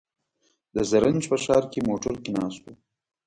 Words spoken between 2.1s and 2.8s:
کې ناست و.